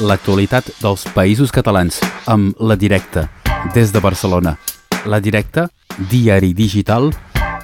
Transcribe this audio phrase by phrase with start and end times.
[0.00, 2.00] l'actualitat dels països catalans
[2.30, 3.28] amb La Directa,
[3.74, 4.56] des de Barcelona.
[5.04, 5.68] La Directa,
[6.10, 7.10] diari digital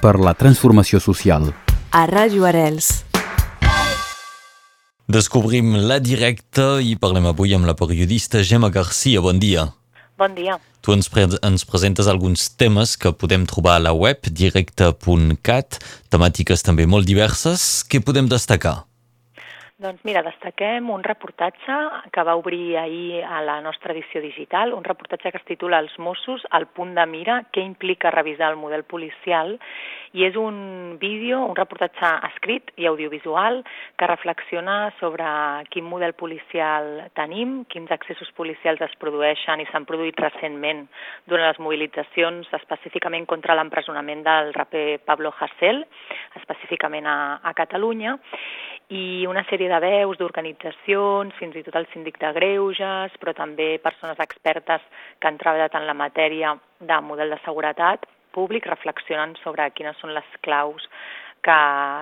[0.01, 1.49] per la transformació social.
[1.91, 3.03] A Ràdio Arels.
[5.07, 9.21] Descobrim La Directa i parlem avui amb la periodista Gemma Garcia.
[9.23, 9.69] Bon dia.
[10.17, 10.57] Bon dia.
[10.81, 15.79] Tu ens, pre ens presentes alguns temes que podem trobar a la web directe.cat,
[16.09, 17.85] temàtiques també molt diverses.
[17.87, 18.81] Què podem destacar?
[19.77, 21.75] Doncs mira, destaquem un reportatge
[22.09, 25.93] que va obrir ahir a la nostra edició digital, un reportatge que es titula Els
[26.01, 29.53] Mossos, al punt de mira, què implica revisar el model policial,
[30.17, 33.59] i és un vídeo, un reportatge escrit i audiovisual
[33.99, 35.27] que reflexiona sobre
[35.69, 40.87] quin model policial tenim, quins accessos policials es produeixen i s'han produït recentment
[41.29, 45.85] durant les mobilitzacions específicament contra l'empresonament del raper Pablo Hasél,
[46.41, 48.17] específicament a, a Catalunya,
[48.89, 53.75] i una sèrie de veus d'organitzacions, fins i tot el síndic de greuges, però també
[53.83, 54.83] persones expertes
[55.19, 60.13] que han treballat en la matèria de model de seguretat públic reflexionen sobre quines són
[60.15, 60.85] les claus
[61.43, 61.59] que,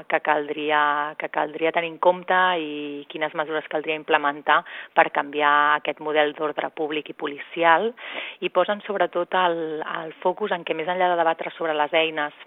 [0.10, 4.62] que, caldria, que caldria tenir en compte i quines mesures caldria implementar
[4.94, 7.94] per canviar aquest model d'ordre públic i policial.
[8.42, 12.46] I posen sobretot el, el focus en què més enllà de debatre sobre les eines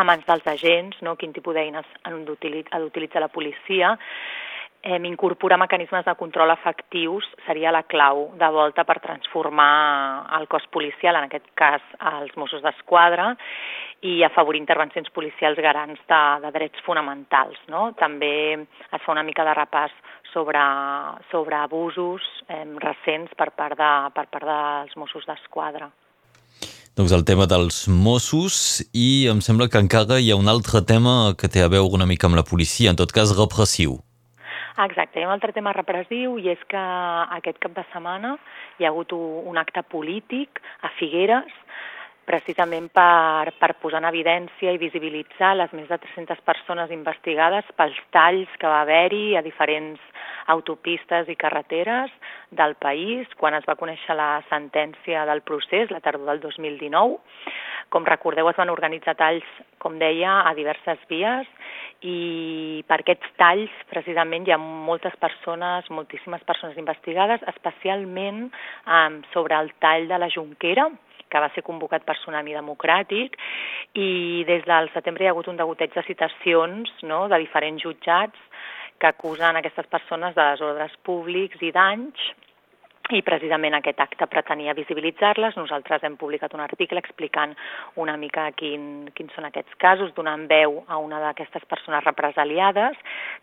[0.00, 1.16] a mans dels agents, no?
[1.20, 3.96] quin tipus d'eines ha d'utilitzar la policia,
[4.82, 10.66] eh, incorporar mecanismes de control efectius seria la clau de volta per transformar el cos
[10.72, 13.34] policial, en aquest cas els Mossos d'Esquadra,
[14.00, 17.60] i afavorir intervencions policials garants de, de drets fonamentals.
[17.68, 17.90] No?
[18.00, 19.92] També es fa una mica de repàs
[20.32, 20.62] sobre,
[21.30, 25.90] sobre abusos eh, recents per part, de, per part dels Mossos d'Esquadra.
[26.98, 28.54] Doncs el tema dels Mossos
[28.90, 32.06] i em sembla que encara hi ha un altre tema que té a veure una
[32.10, 34.00] mica amb la policia, en tot cas repressiu.
[34.82, 36.82] Exacte, hi ha un altre tema repressiu i és que
[37.38, 38.34] aquest cap de setmana
[38.80, 41.54] hi ha hagut un acte polític a Figueres
[42.30, 47.98] precisament per, per posar en evidència i visibilitzar les més de 300 persones investigades pels
[48.14, 49.98] talls que va haver-hi a diferents
[50.54, 52.12] autopistes i carreteres
[52.54, 57.18] del país quan es va conèixer la sentència del procés, la tardor del 2019.
[57.90, 59.46] Com recordeu, es van organitzar talls,
[59.82, 61.48] com deia, a diverses vies
[62.06, 68.46] i per aquests talls precisament hi ha moltes persones, moltíssimes persones investigades, especialment
[68.86, 70.86] um, sobre el tall de la Junquera,
[71.30, 73.38] que va ser convocat per Tsunami Democràtic,
[73.94, 78.38] i des del setembre hi ha hagut un degoteig de citacions no, de diferents jutjats
[79.00, 82.30] que acusen aquestes persones de desordres públics i danys
[83.16, 85.56] i precisament aquest acte pretenia visibilitzar-les.
[85.58, 87.54] Nosaltres hem publicat un article explicant
[88.00, 92.96] una mica quin, quins són aquests casos, donant veu a una d'aquestes persones represaliades,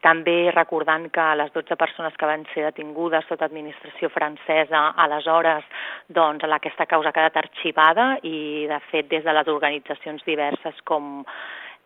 [0.05, 5.63] també recordant que les 12 persones que van ser detingudes sota administració francesa aleshores,
[6.07, 11.25] doncs aquesta causa ha quedat arxivada i de fet des de les organitzacions diverses com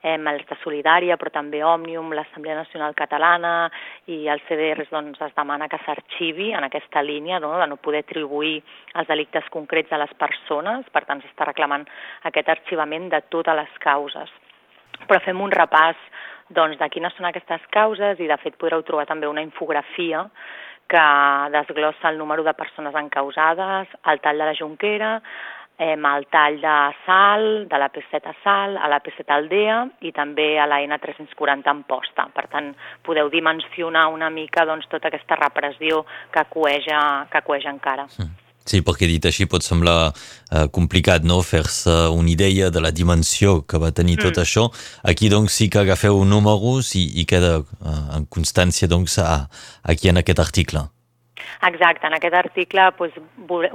[0.01, 3.69] eh, Malta Solidària, però també Òmnium, l'Assemblea Nacional Catalana
[4.11, 7.53] i els CDRs doncs, es demana que s'arxivi en aquesta línia no?
[7.59, 8.59] de no poder atribuir
[8.95, 11.85] els delictes concrets a les persones, per tant s'està reclamant
[12.29, 14.33] aquest arxivament de totes les causes.
[15.07, 15.97] Però fem un repàs
[16.51, 20.25] doncs, de quines són aquestes causes i de fet podreu trobar també una infografia
[20.91, 21.05] que
[21.53, 25.13] desglossa el número de persones encausades, el tall de la Junquera,
[25.81, 26.75] eh, el tall de
[27.05, 31.73] sal, de la P7 a sal, a la P7 Aldea i també a la N340
[31.73, 32.27] en posta.
[32.35, 32.71] Per tant,
[33.05, 38.07] podeu dimensionar una mica doncs, tota aquesta repressió que coeja, que coeja encara.
[38.61, 41.39] Sí, perquè dit així pot semblar eh, complicat no?
[41.41, 44.27] fer-se una idea de la dimensió que va tenir mm.
[44.27, 44.67] tot això.
[45.01, 49.47] Aquí doncs sí que agafeu números i, i queda eh, en constància doncs, a,
[49.81, 50.85] aquí en aquest article.
[51.61, 53.17] Exacte, en aquest article doncs,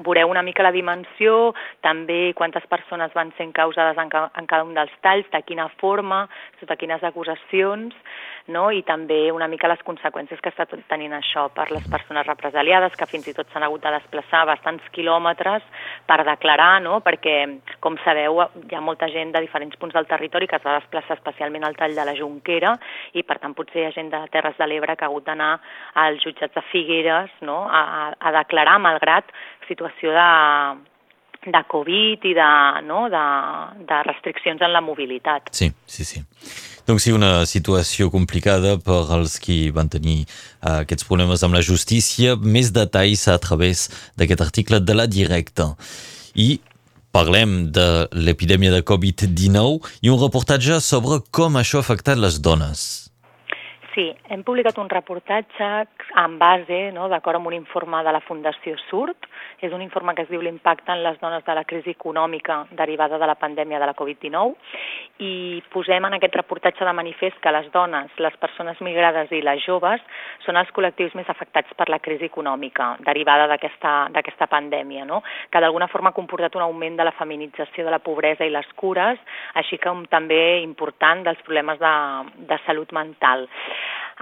[0.03, 1.53] veureu una mica la dimensió,
[1.87, 5.69] també quantes persones van ser encausades en, ca en cada un dels talls, de quina
[5.79, 6.25] forma,
[6.61, 7.95] sota quines acusacions,
[8.51, 8.71] no?
[8.75, 13.07] i també una mica les conseqüències que està tenint això per les persones represaliades, que
[13.11, 15.63] fins i tot s'han hagut de desplaçar bastants quilòmetres
[16.11, 16.99] per declarar, no?
[17.07, 17.37] perquè,
[17.83, 21.19] com sabeu, hi ha molta gent de diferents punts del territori que es va desplaçar
[21.21, 22.75] especialment al tall de la Junquera
[23.15, 25.55] i, per tant, potser hi ha gent de Terres de l'Ebre que ha hagut d'anar
[26.07, 27.63] als jutjats de Figueres no?
[27.77, 29.33] A, a, declarar, malgrat
[29.69, 30.31] situació de,
[31.53, 32.49] de Covid i de,
[32.87, 33.27] no, de,
[33.89, 35.53] de restriccions en la mobilitat.
[35.53, 36.25] Sí, sí, sí.
[36.87, 41.65] Donc sí, una situació complicada per als qui van tenir uh, aquests problemes amb la
[41.67, 42.37] justícia.
[42.39, 45.73] Més detalls a través d'aquest article de la Directa.
[46.39, 46.61] I
[47.17, 53.06] parlem de l'epidèmia de Covid-19 i un reportatge sobre com això ha afectat les dones.
[53.97, 55.67] Sí, hem publicat un reportatge
[56.21, 59.25] en base, no, d'acord amb un informe de la Fundació SURT.
[59.65, 63.17] És un informe que es diu l'impacte en les dones de la crisi econòmica derivada
[63.17, 64.53] de la pandèmia de la Covid-19
[65.25, 69.63] i posem en aquest reportatge de manifest que les dones, les persones migrades i les
[69.65, 70.03] joves
[70.45, 75.23] són els col·lectius més afectats per la crisi econòmica derivada d'aquesta pandèmia, no?
[75.49, 78.69] que d'alguna forma ha comportat un augment de la feminització de la pobresa i les
[78.77, 79.17] cures,
[79.55, 81.97] així com també important dels problemes de,
[82.53, 83.49] de salut mental.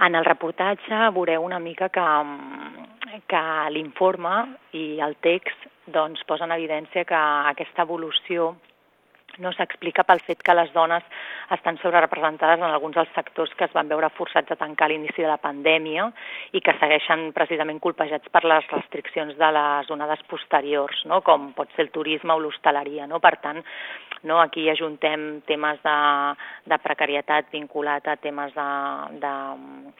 [0.03, 2.05] En el reportatge veureu una mica que,
[3.31, 4.35] que l'informe
[4.75, 7.21] i el text doncs, posen en evidència que
[7.53, 8.55] aquesta evolució
[9.43, 11.03] no s'explica pel fet que les dones
[11.55, 15.21] estan sobrerepresentades en alguns dels sectors que es van veure forçats a tancar a l'inici
[15.21, 16.07] de la pandèmia
[16.57, 21.21] i que segueixen precisament colpejats per les restriccions de les onades posteriors, no?
[21.21, 23.07] com pot ser el turisme o l'hostaleria.
[23.07, 23.19] No?
[23.23, 23.61] Per tant,
[24.23, 24.39] no?
[24.41, 25.97] aquí ajuntem temes de,
[26.71, 28.69] de precarietat vinculat a temes de,
[29.21, 29.33] de,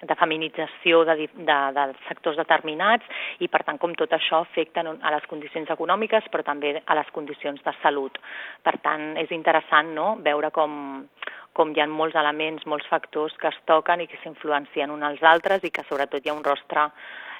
[0.07, 3.05] de feminització de, de, de sectors determinats
[3.39, 7.09] i, per tant, com tot això afecta a les condicions econòmiques però també a les
[7.15, 8.17] condicions de salut.
[8.65, 10.15] Per tant, és interessant no?
[10.23, 11.05] veure com,
[11.53, 15.23] com hi ha molts elements, molts factors que es toquen i que s'influencien uns als
[15.23, 16.89] altres i que sobretot hi ha un rostre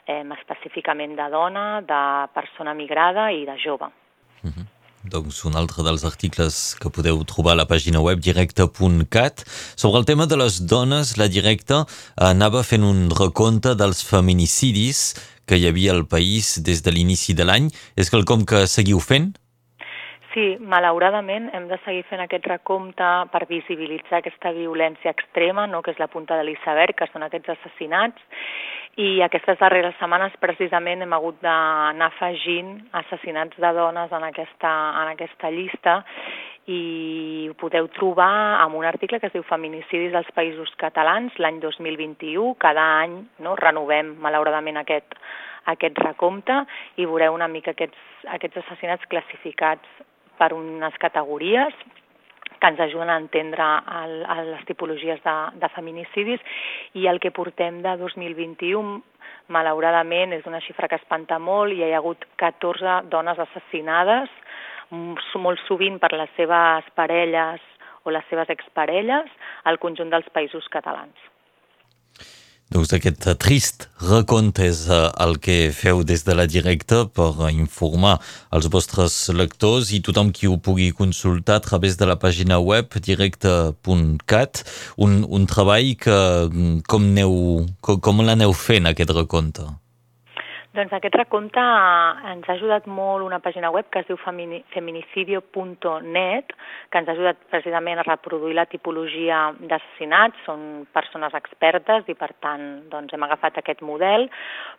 [0.08, 2.02] eh, específicament de dona, de
[2.34, 3.92] persona migrada i de jove.
[4.42, 4.72] Mm -hmm.
[5.06, 9.44] Doncs un altre dels articles que podeu trobar a la pàgina web directe.cat.
[9.76, 11.86] Sobre el tema de les dones, la directa
[12.16, 15.14] anava fent un recompte dels feminicidis
[15.46, 17.70] que hi havia al país des de l'inici de l'any.
[17.96, 19.36] És quelcom que seguiu fent?
[20.36, 25.80] Sí, malauradament hem de seguir fent aquest recompte per visibilitzar aquesta violència extrema, no?
[25.80, 28.42] que és la punta de l'iceberg, que són aquests assassinats,
[29.00, 34.72] i aquestes darreres setmanes precisament hem hagut d'anar afegint assassinats de dones en aquesta,
[35.04, 35.94] en aquesta llista
[36.68, 36.82] i
[37.48, 42.58] ho podeu trobar en un article que es diu Feminicidis als Països Catalans l'any 2021.
[42.60, 45.16] Cada any no, renovem malauradament aquest,
[45.72, 46.60] aquest recompte
[47.00, 48.04] i veureu una mica aquests,
[48.36, 50.04] aquests assassinats classificats
[50.40, 51.74] per unes categories
[52.60, 53.66] que ens ajuden a entendre
[54.04, 56.42] el, el, les tipologies de, de feminicidis
[56.96, 59.02] i el que portem de 2021
[59.54, 64.32] malauradament és una xifra que espanta molt i hi ha hagut 14 dones assassinades
[64.92, 67.62] molt sovint per les seves parelles
[68.06, 69.32] o les seves exparelles
[69.66, 71.35] al conjunt dels països catalans.
[72.74, 78.16] Doncs aquest trist recompte és el que feu des de la directa per informar
[78.58, 82.98] els vostres lectors i tothom qui ho pugui consultar a través de la pàgina web
[82.98, 84.66] directe.cat,
[84.98, 86.20] un, un treball que
[86.90, 87.34] com, neu,
[87.86, 89.70] com, com l'aneu fent aquest recompte?
[90.76, 91.62] Doncs aquest recompte
[92.28, 96.52] ens ha ajudat molt una pàgina web que es diu feminicidio.net,
[96.92, 102.36] que ens ha ajudat precisament a reproduir la tipologia d'assassinats, són persones expertes i per
[102.44, 104.28] tant doncs, hem agafat aquest model,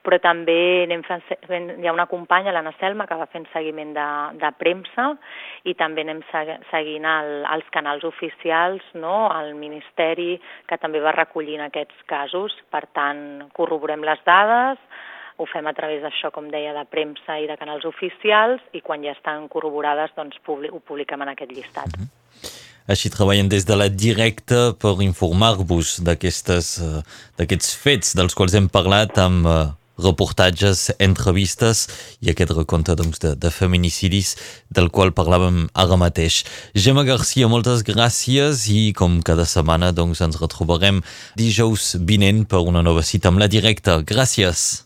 [0.05, 4.53] però també fent, hi ha una companya, l'Anna Selma, que va fent seguiment de, de
[4.61, 5.17] premsa
[5.65, 6.21] i també anem
[6.75, 9.33] seguint el, els canals oficials, no?
[9.41, 10.37] el Ministeri,
[10.69, 14.77] que també va recollint aquests casos, per tant corroborem les dades,
[15.37, 19.05] ho fem a través d'això, com deia, de premsa i de canals oficials i quan
[19.05, 21.87] ja estan corroborades doncs ho publiquem en aquest llistat.
[21.97, 22.63] Mm -hmm.
[22.87, 27.03] Així treballen des de la directa per informar-vos eh,
[27.37, 31.87] d'aquests fets dels quals hem parlat amb uh, reportatges, entrevistes
[32.23, 34.37] i aquest recompte doncs, de, de feminicidis
[34.71, 36.45] del qual parlàvem ara mateix.
[36.79, 41.03] Gemma Garcia, moltes gràcies i com cada setmana doncs, ens retrobarem
[41.35, 43.99] dijous vinent per una nova cita amb la directa.
[44.07, 44.86] Gràcies.